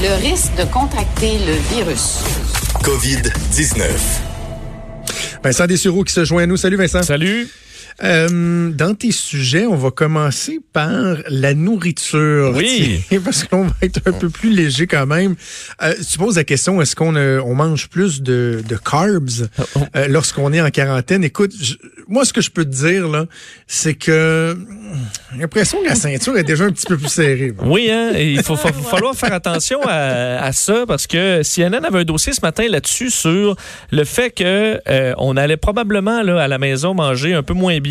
[0.00, 2.20] Le risque de contracter le virus.
[2.84, 3.82] COVID-19.
[5.42, 6.56] Vincent Dessureau qui se joint à nous.
[6.56, 7.02] Salut Vincent.
[7.02, 7.48] Salut.
[8.04, 12.52] Euh, dans tes sujets, on va commencer par la nourriture.
[12.54, 13.00] Oui.
[13.24, 15.34] Parce qu'on va être un peu plus léger quand même.
[15.82, 19.80] Euh, tu poses la question, est-ce qu'on euh, on mange plus de, de carbs Oh.
[19.96, 21.24] euh, lorsqu'on est en quarantaine?
[21.24, 21.74] Écoute, je-
[22.06, 23.26] moi, ce que je peux te dire, là,
[23.66, 24.56] c'est que
[25.34, 27.52] j'ai l'impression que la ceinture est déjà un petit peu plus serrée.
[27.64, 32.00] Oui, hein, il faut, fa- falloir faire attention à, à ça parce que CNN avait
[32.00, 33.56] un dossier ce matin là-dessus sur
[33.90, 37.78] le fait que euh, on allait probablement là, à la maison manger un peu moins
[37.80, 37.87] bien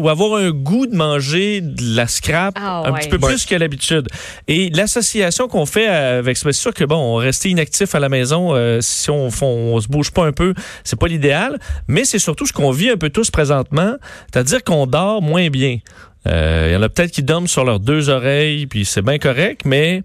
[0.00, 3.00] ou avoir un goût de manger de la scrap Ah un ouais.
[3.00, 3.28] petit peu Ouais.
[3.28, 4.08] plus que l'habitude.
[4.48, 8.54] Et l'association qu'on fait avec c'est sûr que bon, on rester inactif à la maison
[8.54, 10.54] euh, si on, on, on se bouge pas un peu,
[10.84, 13.94] c'est pas l'idéal, mais c'est surtout ce qu'on vit un peu tous présentement,
[14.32, 15.78] c'est-à-dire qu'on dort moins bien.
[16.26, 19.18] Euh, Il y en a peut-être qui dorment sur leurs deux oreilles, puis c'est bien
[19.18, 20.02] correct, mais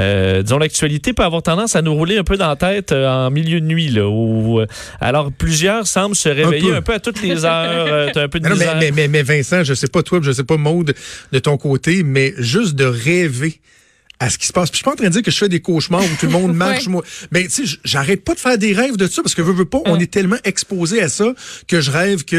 [0.00, 3.08] euh, disons l'actualité peut avoir tendance à nous rouler un peu dans la tête euh,
[3.08, 3.88] en milieu de nuit.
[3.88, 4.66] Là, où, euh,
[5.00, 6.76] alors plusieurs semblent se réveiller peu.
[6.76, 7.86] un peu, à toutes les heures.
[7.86, 8.76] euh, un peu de Mais, non, mais, misère.
[8.80, 10.94] mais, mais, mais Vincent, je sais pas toi, je sais pas Maude
[11.32, 13.60] de ton côté, mais juste de rêver
[14.20, 14.70] à ce qui se passe.
[14.70, 16.26] Puis je suis pas en train de dire que je fais des cauchemars où tout
[16.26, 16.86] le monde marche.
[16.86, 17.02] moi.
[17.32, 19.64] Mais tu sais, j'arrête pas de faire des rêves de ça parce que veux, veux
[19.64, 21.34] pas, on est tellement exposé à ça
[21.68, 22.36] que je rêve que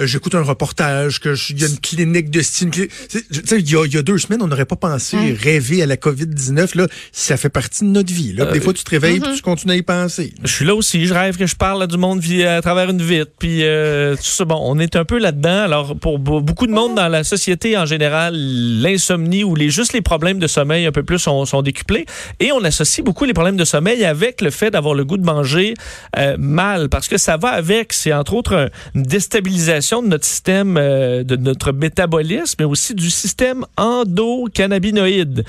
[0.00, 2.70] euh, j'écoute un reportage, que je- il y a une clinique de style.
[2.70, 5.82] Tu sais, il y a, il y a deux semaines, on n'aurait pas pensé rêver
[5.82, 6.76] à la COVID-19.
[6.76, 8.32] Là, ça fait partie de notre vie.
[8.32, 8.46] Là.
[8.46, 10.32] Des fois, tu te réveilles puis tu continues à y penser.
[10.42, 12.88] Je suis là aussi, je rêve que je parle à du monde via, à travers
[12.90, 14.44] une vitre, puis euh, tout ça.
[14.46, 15.62] Bon, on est un peu là-dedans.
[15.64, 19.92] Alors, pour be- beaucoup de monde dans la société en général, l'insomnie ou les, juste
[19.92, 22.06] les problèmes de sommeil un peu plus sont, sont décuplés.
[22.38, 25.24] Et on associe beaucoup les problèmes de sommeil avec le fait d'avoir le goût de
[25.24, 25.74] manger
[26.18, 27.92] euh, mal, parce que ça va avec.
[27.92, 32.94] C'est entre autres un- une déstabilisation de notre système, euh, de notre métabolisme, mais aussi
[32.94, 35.44] du système endocannabinoïde,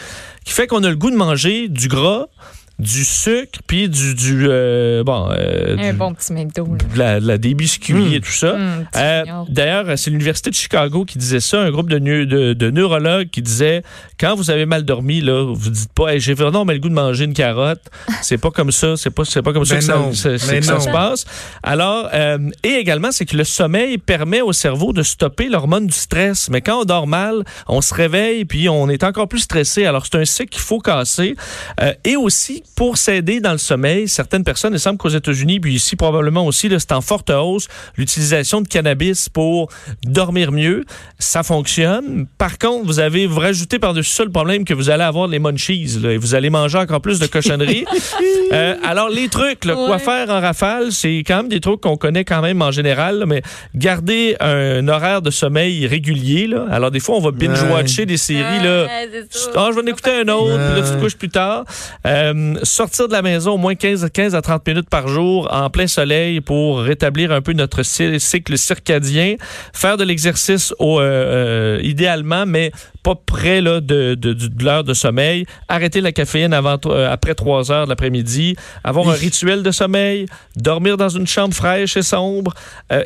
[0.46, 2.28] qui fait qu'on a le goût de manger du gras,
[2.81, 6.66] du sucre, puis du, du euh, bon, euh, Un du- bon petit McDo.
[6.66, 8.53] de la, de la- des biscuits et tout ça.
[8.92, 9.24] Petit Euh.
[9.50, 13.30] D'ailleurs, c'est l'Université de Chicago qui disait ça, un groupe de, neu- de, de neurologues
[13.30, 13.84] qui disait
[14.19, 16.90] quand vous avez mal dormi, là, vous dites pas hey, j'ai vraiment mais le goût
[16.90, 17.81] de manger une carotte.
[18.22, 20.38] C'est pas comme ça, c'est pas, c'est pas comme ça Ben que, ça- non, ça,
[20.38, 21.25] c'est ben que ça se passe.
[21.63, 25.94] Alors, euh, et également, c'est que le sommeil permet au cerveau de stopper l'hormone du
[25.96, 26.50] stress.
[26.50, 29.86] Mais quand on dort mal, on se réveille puis on est encore plus stressé.
[29.86, 31.36] Alors, c'est un cycle qu'il faut casser.
[31.81, 35.76] Euh, et aussi, pour s'aider dans le sommeil, certaines personnes, il semble qu'aux États-Unis, puis
[35.76, 37.68] ici probablement aussi, c'est en forte hausse,
[37.98, 39.70] l'utilisation de cannabis pour
[40.04, 40.86] dormir mieux.
[41.20, 42.26] Ça fonctionne.
[42.38, 45.40] Par contre, vous avez, vous rajoutez par-dessus ça le problème que vous allez avoir les
[45.40, 47.86] munchies, là, et vous allez manger encore plus de cochonneries.
[48.54, 50.00] Euh, alors, les trucs, là, quoi Ouais.
[50.00, 53.26] faire en rafale, c'est quand même des trucs qu'on connaît quand même en général, là,
[53.26, 53.42] mais
[53.76, 56.48] garder un horaire de sommeil régulier.
[56.48, 56.66] Là.
[56.70, 58.62] Alors, des fois, on va binge-watcher des séries.
[58.62, 58.84] Là.
[58.84, 59.24] Ouais.
[59.56, 61.64] Ah, je vais en écouter un autre, puis là, tu te couches plus tard.
[62.06, 65.70] Euh, sortir de la maison au moins 15, 15 à 30 minutes par jour en
[65.70, 69.36] plein soleil pour rétablir un peu notre cy- cycle circadien.
[69.74, 72.72] Faire de l'exercice au, euh, euh, idéalement, mais
[73.04, 75.46] pas près là, de, de, de- de l'heure de sommeil.
[75.68, 78.56] Arrêter la caféine avant, euh, après 3 heures de l'après-midi.
[78.84, 80.26] Avoir un rituel de sommeil.
[80.56, 82.54] Dormir dans une chambre fraîche et sombre.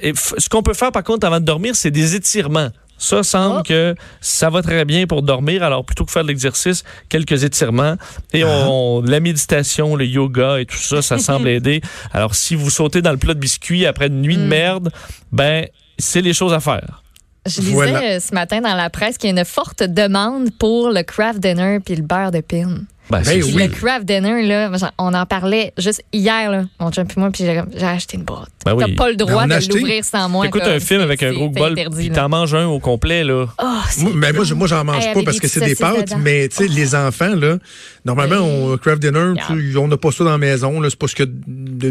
[0.01, 2.69] Et ce qu'on peut faire, par contre, avant de dormir, c'est des étirements.
[2.97, 3.63] Ça semble Oh.
[3.63, 5.63] que ça va très bien pour dormir.
[5.63, 7.95] Alors, plutôt que faire de l'exercice, quelques étirements.
[8.33, 11.81] Et on, la méditation, le yoga et tout ça, ça semble aider.
[12.13, 14.47] Alors, si vous sautez dans le plat de biscuits après une nuit de Mm.
[14.47, 14.91] merde,
[15.31, 15.67] ben,
[15.99, 17.03] c'est les choses à faire.
[17.45, 18.01] Je lisais Voilà.
[18.03, 21.39] euh, ce matin dans la presse qu'il y a une forte demande pour le craft
[21.39, 22.67] dinner puis le beurre de pin.
[23.11, 23.53] Ben, Ben oui.
[23.53, 27.45] Le craft dinner, là, on en parlait juste hier, là, mon chum et moi, puis
[27.45, 28.49] j'ai j'ai acheté une boîte.
[28.65, 28.83] Ben oui.
[28.87, 30.47] T'as pas le Ben, droit de l'ouvrir sans moi.
[30.47, 33.45] Écoute comme, un film avec un gros bol, puis t'en manges un au complet, là.
[33.61, 33.65] Oh,
[33.99, 36.17] Moi, ben, moi, je, moi, j'en mange Hey, pas parce que c'est des pâtes, dedans.
[36.17, 37.57] mais tu sais, les enfants, là,
[38.05, 41.07] normalement, on craft dinner, tu on n'a pas ça dans la maison, là, c'est pas
[41.07, 41.27] ce a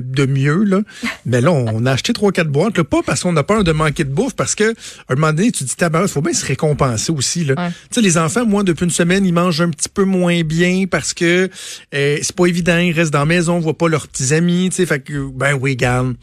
[0.01, 0.81] de, de mieux, là.
[1.27, 3.73] Mais là, on a acheté trois, quatre boîtes, là, pas parce qu'on a peur de
[3.73, 4.73] manquer de bouffe, parce que,
[5.09, 7.55] à un moment donné, tu te dis, il faut bien se récompenser aussi, là.
[7.57, 7.69] Ouais.
[7.91, 10.85] Tu sais, les enfants, moi, depuis une semaine, ils mangent un petit peu moins bien
[10.91, 11.49] parce que
[11.95, 14.69] euh, c'est pas évident, ils restent dans la maison, on voit pas leurs petits amis,
[14.71, 16.15] tu sais, fait que ben oui, garde,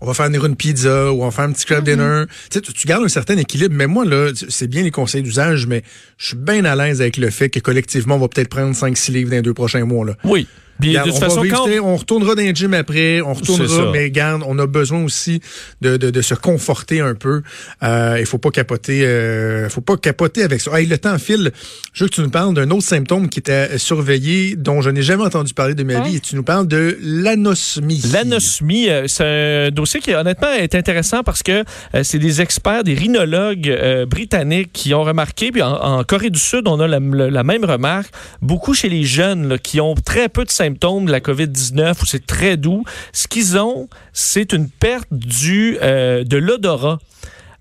[0.00, 2.24] on va faire venir une pizza ou on va faire un petit crab dinner.
[2.50, 5.22] Tu sais, tu, tu gardes un certain équilibre, mais moi là, c'est bien les conseils
[5.22, 5.82] d'usage, mais
[6.18, 9.12] je suis bien à l'aise avec le fait que collectivement, on va peut-être prendre 5-6
[9.12, 10.14] livres dans les deux prochains mois là.
[10.24, 10.46] Oui.
[10.80, 14.10] Puis, Regarde, de toute on, façon, quand retournera dans les gym après, on retournera, mais
[14.10, 15.40] garde, on a besoin aussi
[15.80, 17.42] de, de, de se conforter un peu.
[17.82, 20.78] Euh, il faut pas capoter, euh, faut pas capoter avec ça.
[20.78, 21.50] Hey, le temps file.
[21.92, 25.02] Je veux que tu nous parles d'un autre symptôme qui était surveillé, dont je n'ai
[25.02, 28.02] jamais entendu parler de ma vie, et tu nous parles de l'anosmie.
[28.12, 29.24] L'anosmie, euh, c'est
[29.68, 34.06] un dossier qui honnêtement est intéressant parce que euh, c'est des experts, des rhinologues euh,
[34.06, 37.44] britanniques qui ont remarqué, puis en, en Corée du Sud, on a la, la- la
[37.44, 38.10] même remarque,
[38.40, 42.06] beaucoup chez les jeunes là, qui ont très peu de symptômes de la COVID-19 où
[42.06, 42.84] c'est très doux.
[43.12, 46.98] Ce qu'ils ont, c'est une perte du euh, de l'odorat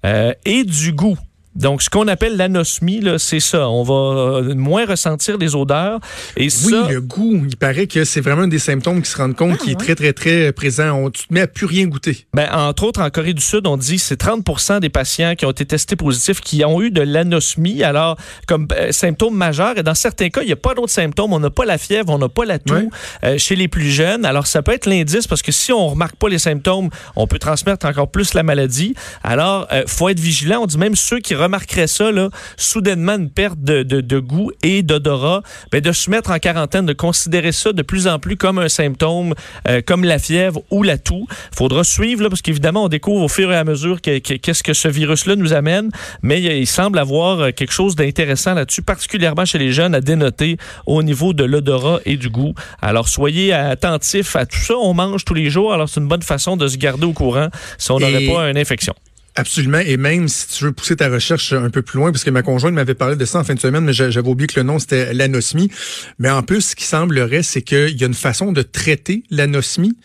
[0.06, 1.18] euh, et du goût.
[1.56, 3.70] Donc, ce qu'on appelle l'anosmie, c'est ça.
[3.70, 3.94] On va
[4.40, 6.00] euh, moins ressentir les odeurs.
[6.38, 9.18] Et Oui, ça, le goût, il paraît que c'est vraiment un des symptômes qui se
[9.18, 10.92] rendent compte qui est très, très, très présent.
[10.92, 12.28] On, tu te mets à plus rien goûter.
[12.34, 15.46] Ben, entre autres, en Corée du Sud, on dit que c'est 30% des patients qui
[15.46, 18.16] ont été testés positifs qui ont eu de l'anosmie, alors
[18.48, 19.78] comme euh, symptôme majeur.
[19.78, 21.34] Et dans certains cas, il n'y a pas d'autres symptômes.
[21.34, 22.88] On n'a pas la fièvre, on n'a pas la toux Ouais.
[23.24, 24.24] euh, chez les plus jeunes.
[24.24, 27.40] Alors, ça peut être l'indice parce que si on remarque pas les symptômes, on peut
[27.40, 28.94] transmettre encore plus la maladie.
[29.24, 30.60] Alors, euh, faut être vigilant.
[30.62, 34.52] On dit même ceux qui remarqueraient ça, là, soudainement une perte de, de- de goût
[34.64, 35.42] et d'odorat,
[35.72, 38.70] ben, de se mettre en quarantaine, de considérer ça de plus en plus comme un
[38.70, 39.34] symptôme,
[39.68, 41.26] euh, comme la fièvre ou la toux.
[41.56, 44.64] faudra suivre, là, parce qu'évidemment, on découvre au fur et à mesure que- que- qu'est-ce
[44.64, 45.90] que ce virus-là nous amène,
[46.22, 50.58] mais il, semble avoir euh, quelque chose d'intéressant là-dessus, particulièrement chez les jeunes, à dénoter
[50.86, 52.54] au niveau de l'odorat et du goût.
[52.82, 54.76] Alors, soyez attentifs à tout ça.
[54.78, 57.50] On mange tous les jours, alors c'est une bonne façon de se garder au courant
[57.78, 58.94] si on n'aurait pas une infection.
[59.40, 59.80] Absolument.
[59.80, 62.42] Et même si tu veux pousser ta recherche un peu plus loin, parce que ma
[62.42, 64.64] conjointe m'avait parlé de ça en fin de semaine, mais j'a- j'avais oublié que le
[64.66, 65.72] nom, c'était l'anosmie.
[66.18, 69.96] Mais en plus, ce qui semblerait, c'est qu'il y a une façon de traiter l'anosmie,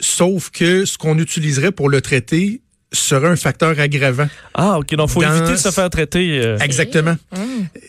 [0.00, 2.62] sauf que ce qu'on utiliserait pour le traiter
[2.92, 4.28] serait un facteur aggravant.
[4.54, 4.94] Ah, OK.
[4.94, 6.40] Donc, faut Dans- éviter de se faire traiter.
[6.42, 7.16] euh, Exactement.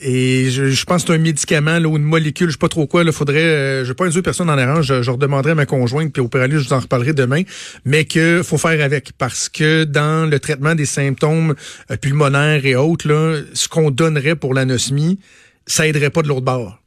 [0.02, 2.68] Et je, je pense que c'est un médicament là, ou une molécule, je sais pas
[2.68, 3.04] trop quoi.
[3.04, 4.82] Il faudrait, euh, je vais pas induire personne en erreur.
[4.84, 7.44] Je, je redemanderai à ma conjointe, puis au aller, je vous en reparlerai demain.
[7.86, 11.56] Mais que faut faire avec parce que dans le traitement des symptômes
[11.92, 15.20] euh, pulmonaires et autres, là, ce qu'on donnerait pour l'anosmie,
[15.66, 16.80] ça aiderait pas de l'autre bord.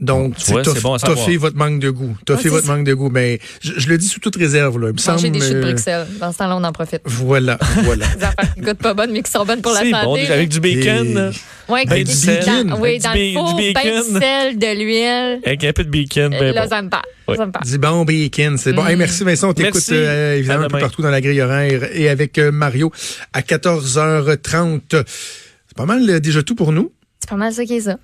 [0.00, 1.18] Donc, Tu vois, c'est bon à savoir.
[1.18, 2.16] toffer votre manque de goût.
[2.24, 2.76] Toffer c'est votre ça.
[2.76, 3.10] manque de goût.
[3.10, 4.78] Mais je, je le dis sous toute réserve.
[4.78, 4.88] Là.
[4.88, 6.06] Il me Manger semble, des choux de euh, Bruxelles.
[6.20, 7.00] Dans ce temps-là, on en profite.
[7.04, 8.06] Voilà, voilà.
[8.06, 9.92] Des affaires qui goûtent pas bonnes, mais qui sont bonnes pour la santé.
[10.04, 11.06] bon, avec du bacon.
[11.06, 11.30] Et- là.
[11.68, 12.66] Ouais, Ben, du bacon.
[12.68, 14.14] dans- Oui, dans du le four, du ben bacon.
[14.14, 15.40] de sel, de l'huile.
[15.44, 16.30] Avec un peu de bacon.
[16.30, 16.68] ben là, bon.
[16.70, 17.02] ça me parle.
[17.28, 17.36] Oui.
[17.70, 18.86] Du bon bacon, c'est bon.
[18.86, 22.08] Hey, merci Vincent, on t'écoute euh, évidemment un peu partout dans la grille horaire et
[22.08, 22.90] avec euh, Mario
[23.34, 24.80] à 14h30.
[24.90, 26.90] C'est pas mal euh, déjà tout pour nous.
[27.20, 27.98] C'est pas mal ça qui est ça.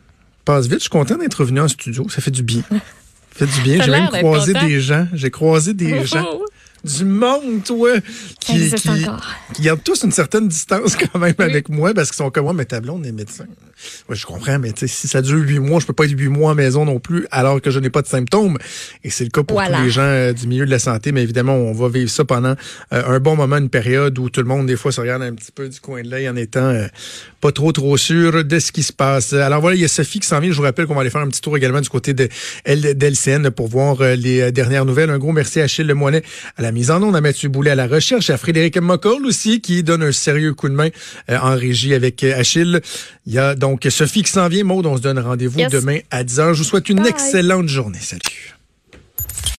[0.45, 2.63] Passe vite, je suis content d'être revenu en studio, ça fait du bien.
[3.37, 6.27] Ça fait du bien, j'ai même croisé des gens, j'ai croisé des gens,
[6.85, 7.93] du monde, toi,
[8.41, 8.71] qui,
[9.55, 12.65] qui, tous une certaine distance quand même avec moi parce qu'ils sont comme moi, mais
[12.67, 13.47] ta blonde est médecin.
[14.09, 16.55] Je comprends, mais si ça dure huit mois, je peux pas être huit mois à
[16.55, 18.59] la maison non plus alors que je n'ai pas de symptômes.
[19.03, 19.79] Et c'est le cas pour Voilà.
[19.79, 22.25] tous les gens euh, du milieu de la santé, mais évidemment, on va vivre ça
[22.25, 22.55] pendant
[22.93, 25.33] euh, un bon moment, une période où tout le monde, des fois, se regarde un
[25.35, 26.87] petit peu du coin de l'œil en étant euh,
[27.41, 29.33] pas trop, trop sûr de ce qui se passe.
[29.33, 30.51] Alors voilà, il y a Sophie qui s'en vient.
[30.51, 32.29] Je vous rappelle qu'on va aller faire un petit tour également du côté de
[32.67, 35.11] d'LCN pour voir les dernières nouvelles.
[35.11, 36.23] Un gros merci à Achille Lemoinet
[36.57, 39.61] à la mise en onde, à Mathieu Boulet à la recherche, à Frédéric Mocoll aussi
[39.63, 40.89] qui donne un sérieux coup de main
[41.31, 42.81] euh, en régie avec euh, Achille.
[43.27, 44.65] Il y a donc Sophie qui s'en vient.
[44.65, 45.73] Maud, on se donne rendez-vous Yes.
[45.73, 46.53] demain à 10h.
[46.53, 47.09] Je vous souhaite une Bye.
[47.09, 47.99] excellente journée.
[48.01, 48.54] Salut.